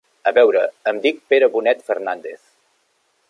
[0.29, 0.61] A veure,
[0.91, 2.43] em dic Pere Bonet Fernández.